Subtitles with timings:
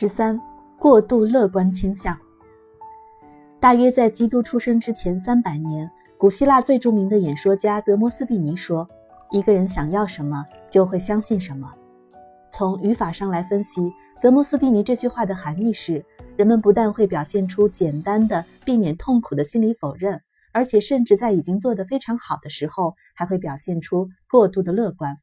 [0.00, 0.40] 十三，
[0.78, 2.18] 过度乐观倾向。
[3.60, 8.88] 大约在基督出生之前三百年，古希腊最著名的演说家德摩斯蒂尼说
[9.30, 11.70] ：“一个人想要什么，就会相信什么。”
[12.50, 16.02] 从语法上来分析，德摩斯蒂尼这句话的含义是：
[16.34, 20.18] 人们不但会表现出简单的避免痛苦的心理否认，
[20.54, 25.18] 而且甚至在已经做得非常好的时候，还会表现出过度的乐观。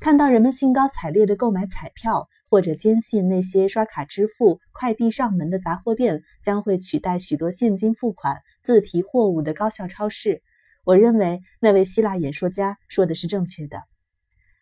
[0.00, 2.26] 看到人们兴高采烈地购买彩票。
[2.52, 10.42] 或者坚信那些刷卡支付、快递上门的杂货店将会取代许多现金付款、自提货物的高效超市。
[10.84, 13.78] 我认为那位希腊演说家说的是正确的。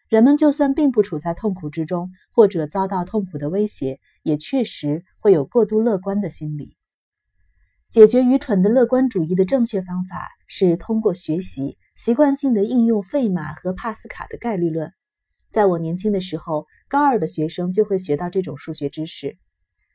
[0.09, 6.77] 人们就算并不处在痛苦之中，或者遭到痛苦的威胁，也确实会有过度乐观的心理。
[7.91, 14.93] 解决愚蠢的乐观主义的正确方法是通过学习，习惯性的应用费马和帕斯卡的概率论。
[15.51, 16.67] 在我年轻的时候。
[16.91, 19.39] 高二的学生就会学到这种数学知识。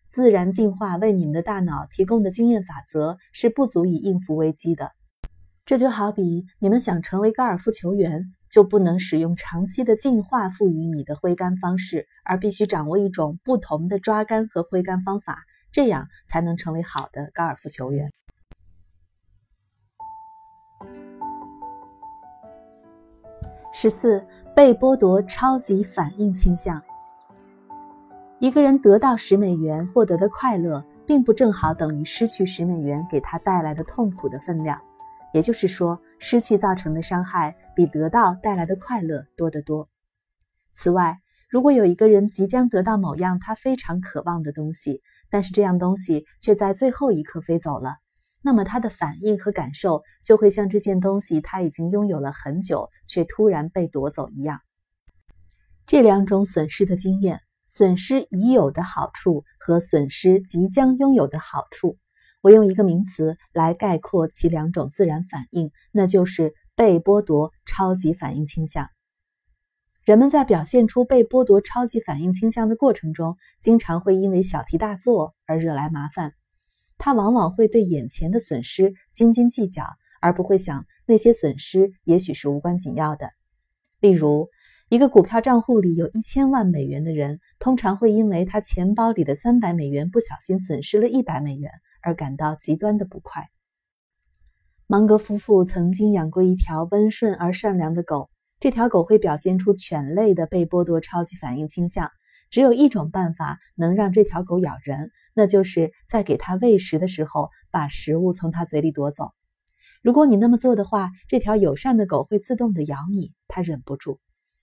[0.07, 4.93] 自然进化为你们的大脑提供的经验法则是不足以应付危机的。
[5.65, 15.39] 这就好比你们想成为高尔夫球员，就不能使用长期的进化赋予你的挥杆方式，而必须掌握一种不同的抓杆和挥杆方法，
[15.73, 18.09] 这样才能成为好的高尔夫球员。
[23.73, 24.25] 十四。
[24.55, 26.81] 被剥夺超级反应倾向。
[28.39, 34.79] 一个人得到十美元获得的快乐，并不正好等于失去十美元给他带来的痛苦的分量。
[35.33, 39.89] 也就是说，失去造成的伤害比得到带来的快乐多得多。
[40.71, 41.19] 此外，
[41.49, 47.95] 如果有一个人即将得到某样他非常渴望的东西，但是这样东西却在最后一刻飞走了。
[48.45, 54.59] 那么他的反应和感受就会像这件东西他已经拥有了很久，却突然被夺走一样。
[55.87, 61.97] 这两种损失的经验，损失已有的好处和损失即将拥有的好处，
[62.43, 68.89] 我用一个名词来概括其两种自然反应，那就是被剥夺超级反应倾向。
[70.03, 76.33] 人们在表现出被剥夺超级反应倾向的过程中，经常会因为小题大做而惹来麻烦。
[77.05, 79.85] 他往往会对眼前的损失斤斤计较，
[80.21, 83.29] 而不会想那些损失也许是无关紧要的。
[83.99, 84.49] 例如，
[84.89, 91.71] 一个股票账户里有一千万美元的人，通常会因为他钱包里的三百美元不小心损失了一百美元
[92.01, 93.49] 而感到极端的不快。
[94.87, 102.09] 芒格夫妇曾经养过一条温顺而善良的狗，这条狗会表现出犬类的被剥夺超级反应倾向。
[102.49, 105.11] 只有一种办法能让这条狗咬人。
[105.35, 109.33] 那就是在给它喂食的时候，把食物从它嘴里夺走。
[110.01, 114.19] 如果你那么做的话，这条友善的狗会自动的咬你，它忍不住。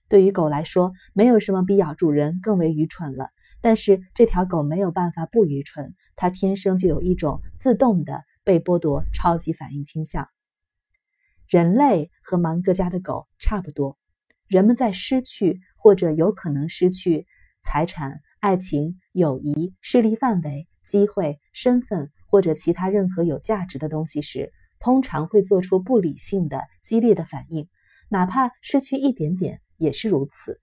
[0.09, 3.29] 对于狗来说，没有什么比咬主人更为愚蠢了。
[3.61, 10.27] 但是这条狗没有办法不愚蠢，它天生就有一种自动的被剥夺超级反应倾向。
[11.47, 13.97] 人类和芒格家的狗差不多，
[14.47, 17.27] 人们在失去或者有可能失去
[17.61, 18.21] 财产。
[18.43, 27.69] 爱情、友谊、势力范围、机会、身份或者其他任何有价值的东西时，通常会做出不理性的、激烈的反应，
[28.09, 30.59] 哪怕失去一点点也是如此。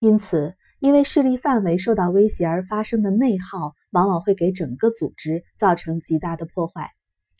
[0.00, 6.90] 因此，因为势力范围受到威胁而发生的内耗，往往会给整个组织造成极大的破坏。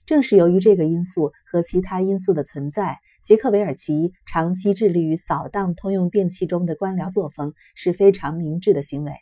[0.06, 3.00] 正是由于这个因素和其他因素的存在。
[3.22, 9.12] 杰克韦尔奇长期致力于扫荡通用电气中的官僚作风是非常明智的行为，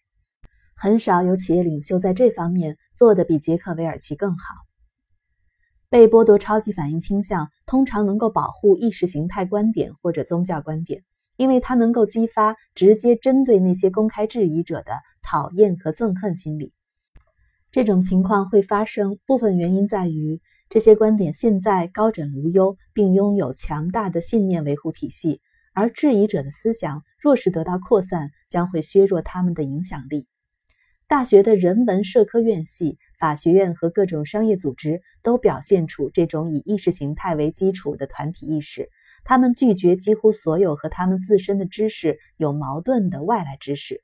[0.77, 4.55] 很少有企业领袖在这方面做得比杰克韦尔奇更好。
[5.89, 11.03] 被剥夺超级反应倾向通常能够保护意识形态观点或者宗教观点，
[11.37, 14.93] 因为它能够激发直接针对那些公开质疑者的
[15.23, 16.75] 讨厌和憎恨心理。
[17.73, 20.41] 这种情况会发生，部分原因在于。
[20.69, 25.41] 这些观点现在高枕无忧，并拥有强大的信念维护体系，
[25.73, 30.27] 而质疑者的思想若是得到扩散，将会削弱他们的影响力。
[31.07, 38.89] 大学的人文社科院系、法学院和各种商业组织都表现出这种以意识形态为基础的团体意识。
[39.23, 44.03] 他们拒绝几乎所有和他们自身的知识有矛盾的外来知识。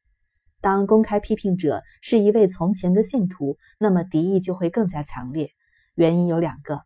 [0.61, 5.51] 当公开批评者是一位从前的信徒，那么敌意就会更加强烈。
[5.95, 6.81] 原因有两个：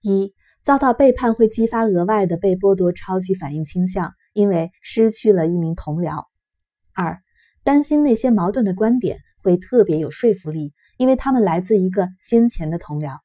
[0.00, 6.24] 一，遭到背叛会激发额外的被剥夺超级反应倾向，因为失去了一名同僚；
[6.94, 7.20] 二，
[7.62, 13.18] 担心那些矛盾的观点会特别有说服力，因为他们来自一个先前的同僚。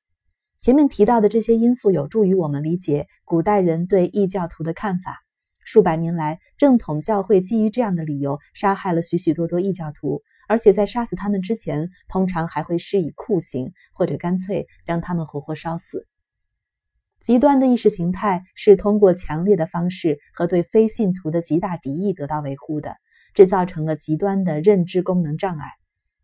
[0.59, 5.17] 前面提到的这些因素有助于我们理解古代人对异教徒的看法。
[5.65, 10.21] 数百年来，正统教会基于这样的理由杀害了许许多多异教徒。
[10.49, 16.07] 而且在杀死他们之前，通常还会施以酷刑，或者干脆将他们活活烧死。
[17.21, 22.95] 极端的意识形态是通过强烈的方式和对非信徒的极大敌意得到维护的，
[23.35, 25.67] 这造成了极端的认知功能障碍。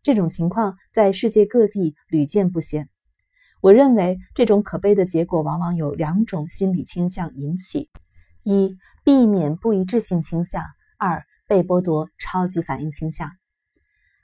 [0.02, 2.88] 这种情况在世界各地屡见不鲜。
[3.60, 7.90] 我认为这种可悲的结果往往有两种心理倾向引起：
[8.42, 10.62] 一、避免不一致性倾向；
[10.98, 13.30] 二、被剥夺超级反应倾向。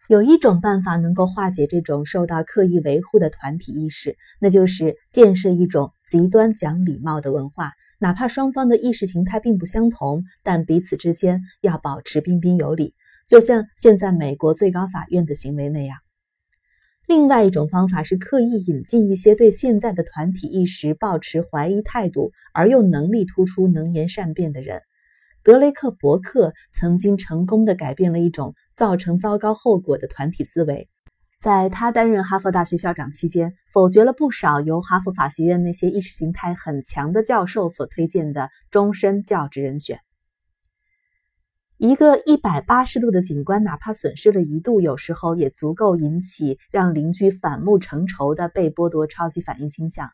[0.08, 7.72] 有一种办法能够化解这种受到刻意维护的团体意识，那就是建设一种极端讲礼貌的文化。
[8.00, 12.94] 哪怕双方的意识形态并不相同，但彼此之间要保持彬彬有礼，
[13.28, 15.98] 就像现在美国最高法院的行为那样。
[17.06, 24.80] 另外一种方法是刻意引进一些对现在的团体意识抱持怀疑态度，而又能力突出、能言善辩的人。
[25.44, 30.88] 德雷克·伯克曾经成功的改变了一种造成糟糕后果的团体思维。
[31.38, 39.98] 在他担任哈佛大学校长期间，否决了不少由哈佛法学院那些意识形态很强的教授所推荐的终身教职人选。
[41.78, 50.10] 一个一百八十度的景观，哪怕损失了一度，有时候也足够引起让邻居反目成仇的被剥夺超级反应倾向。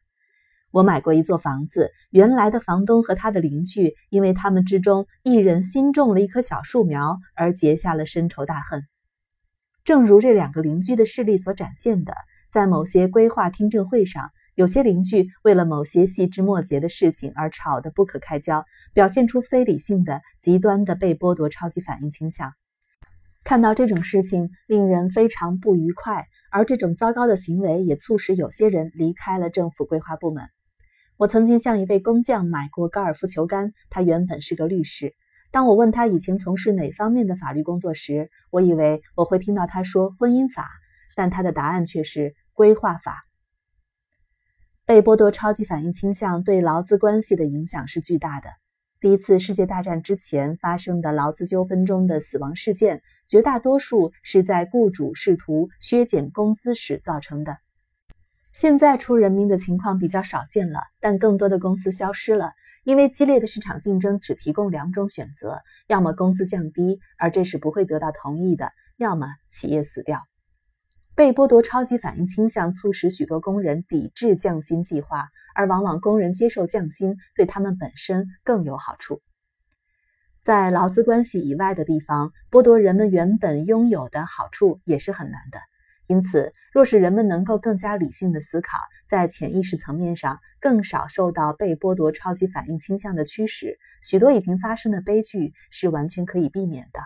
[0.71, 8.83] 我买过一座房子，原来的房东和他的邻居，因为他们之中一人新种了一棵小树苗，而结下了深仇大恨。
[9.83, 12.13] 正如这两个邻居的事例所展现的，
[12.51, 22.53] 在某些规划听证会上，有些邻居为了某些细枝末节的事情而吵得不可开交，表现出非理性的、极端的被剥夺超级反应倾向。
[23.43, 30.45] 看到这种事情，令人非常不愉快，而这种糟糕的行为也促使有些人离开了政府规划部门。
[31.19, 35.17] 我曾经向一位工匠买过高尔夫球杆，他原本是个律师。
[35.51, 40.71] 当我问他以前从事哪方面的法律工作时，我以为我会听到他说婚姻法，
[41.17, 43.25] 但他的答案却是规划法。
[44.87, 48.51] 被剥夺超级反应倾向对劳资关系的影响是巨大的。
[49.01, 57.59] 第一次世界大战之前发生的劳资纠纷中的死亡事件，绝大多数是在雇主试图削减工资时造成的。
[58.59, 68.67] 现在出人命的情况比较少见了，但更多的公司消失了，因为激烈的市场竞争只提供两种选择：要么工资降低，而这是不会得到同意的；
[68.97, 70.27] 要么企业死掉。
[71.15, 79.23] 被剥夺超级反应倾向促使许多工人抵制降薪计划，而往往工人接受降薪对他们本身更有好处。
[80.43, 85.61] 在劳资关系以外的地方，剥夺人们原本拥有的好处也是很难的。
[86.09, 88.79] 因此，若是人们能够更加理性的思考，
[89.09, 97.01] 在潜意识层面上更少受到被剥夺超级反应倾向的驱使，许多已经发生的悲剧是完全可以避免的。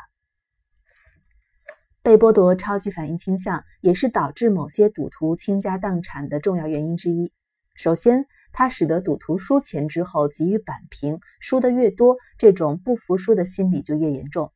[2.01, 7.33] 被剥夺超级反应倾向也是导致某些赌徒倾家荡产的重要原因之一。
[7.75, 14.53] 首先，它使得赌徒输钱之后急于扳平，输得越多，这种不服输的心理就越严重。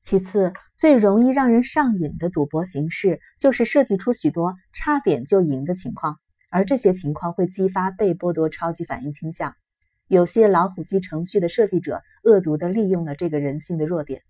[0.00, 6.18] 其次，最容易让人上瘾的赌博形式，就是设计出许多差点就赢的情况，
[6.50, 9.56] 而这些情况会激发被剥夺超级反应倾向。
[10.06, 14.22] 有些老虎机程序的设计者恶毒地利用了这个人性的弱点。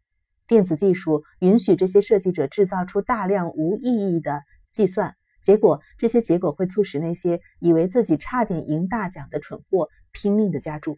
[0.47, 4.40] 电子技术允许这些设计者制造出大量无意义的
[4.71, 10.97] 计算，结果这些结果会促使那些以为自己差点赢大奖的蠢货拼命地加注。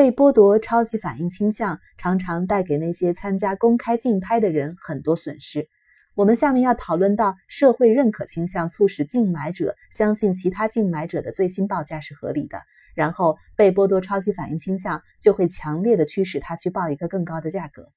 [0.00, 5.68] 被剥夺超级反应倾向常常带给那些参加公开竞拍的人很多损失。
[6.14, 12.62] 我们下面要讨论到社会认可倾向促使竞买者相信其他竞买者的最新报价是合理的，
[12.94, 17.92] 然后被剥夺超级反应倾向就会强烈的驱使他去报一个更高的价格。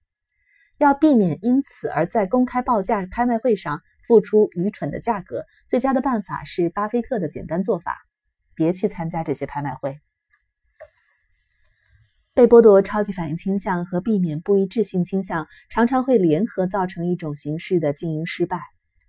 [0.79, 8.00] 要避免因此而在公开报价拍卖会上付出愚蠢的价格，最佳的办法是巴菲特的简单做法：
[8.55, 10.01] 别去参加这些拍卖会。
[12.35, 18.59] 被剥夺超级反应倾向和避免不一致性倾向常常会联合造成一种形式的经营失败。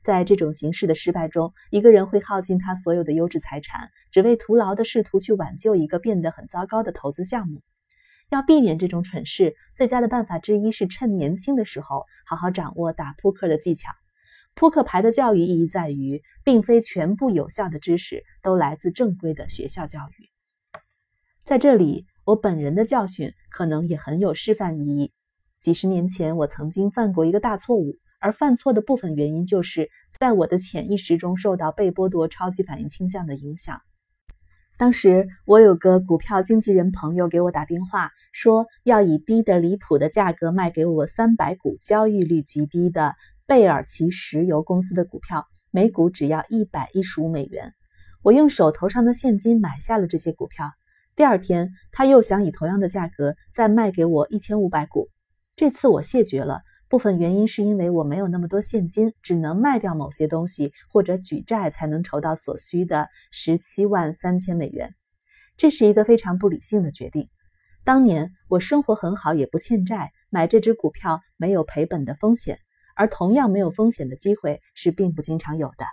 [0.02, 7.62] 在这种形式的失败中，一个人会耗尽他所有的优质财产，只为徒劳的试图去挽救一个变得很糟糕的投资项目。
[8.28, 13.90] 要避免这种蠢事，最佳的办法之一是趁年轻的时候好好掌握打扑克的技巧。
[14.54, 20.28] 扑克牌的教育意义在于，并非全部有效的知识都来自正规的学校教育。
[21.42, 22.04] 在这里。
[22.24, 25.12] 我本人的教训可能也很有示范意义。
[25.60, 33.80] 几十年前，我曾经犯过一个大错误，而犯错的部分原因就是在我的潜意识中受到被剥夺超级反应倾向的影响。
[34.76, 43.14] 当时我有个股票经纪人朋友给我打电话，说要以低得离谱的价格卖给我三百股交易率极低的
[43.46, 47.72] 贝尔奇石油公司的股票，每股只要一百一十五美元。
[48.22, 50.72] 我用手头上的现金买下了这些股票。
[51.16, 55.11] 第二天，他又想以同样的价格再卖给我一千五百股，
[55.54, 56.62] 这次我谢绝了。
[56.88, 64.94] 部分原因是因为我没有那么多现金，只能卖掉某些东西或者举债才能筹到所需的十七万三千美元。
[65.56, 67.28] 这是一个非常不理性的决定。
[67.85, 72.59] 当年我生活很好，也不欠债，买这只股票没有赔本的风险，
[72.97, 75.85] 而同样没有风险的机会是并不经常有的。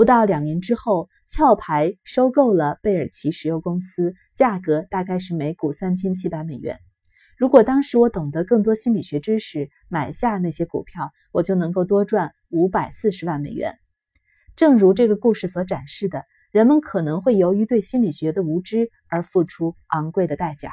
[0.00, 6.78] 不到两年之后，壳牌收购了贝尔奇石油公司，价格大概是每股三千七百美元。
[7.36, 13.78] 如果当时我懂得更多心理学知识，买下那些股票，我就能够多赚五百四十万美元。
[14.56, 20.72] 正如这个故事所展示的，人们可能会由于对心理学的无知而付出昂贵的代价。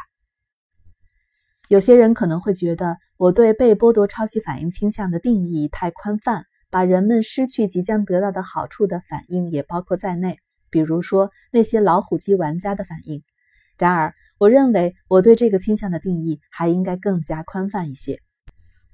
[1.67, 10.37] 有些人可能会觉得我对被剥夺超级反应倾向的定义太宽泛，把人们失去即将得到的好处的反应也包括在内，
[10.69, 13.23] 比如说那些老虎机玩家的反应。
[13.77, 18.19] 然而，我认为我对这个倾向的定义还应该更加宽泛一些。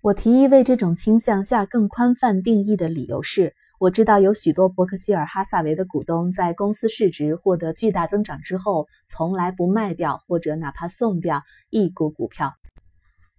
[0.02, 12.54] 我提议为这种倾向下更宽泛定义的理由是，我知道有许多伯克希尔哈萨维的股东在公司市值获得巨大增长之后，从来不卖掉或者哪怕送掉一股股票。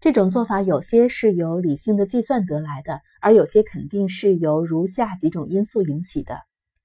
[0.04, 6.40] 这种做法有些是由理性的计算得来的，而有些肯定是由如下几种因素引起的：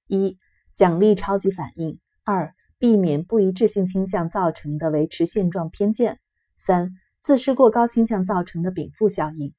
[0.08, 0.38] 一、
[0.74, 6.14] 奖励超级反应；二、避免不一致性倾向造成的维持现状偏见；
[6.58, 9.54] 三、自视过高倾向造成的禀赋效应。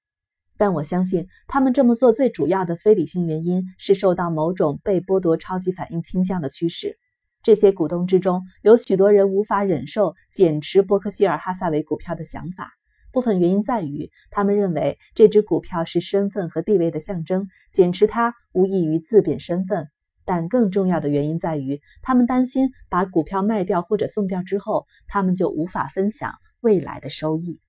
[0.56, 6.96] 但我相信，他们这么做最主要的非理性原因是受到某种被剥夺超级反应倾向的驱使。
[7.42, 12.70] 这些股东之中，有许多人无法忍受减持伯克希尔哈萨维股票的想法。
[13.12, 19.88] 部分原因在于，他们认为这只股票是身份和地位的象征，减持它无异于自贬身份。
[20.24, 27.60] 但更重要的原因在于，他们担心把股票卖掉或者送掉之后，他们就无法分享未来的收益。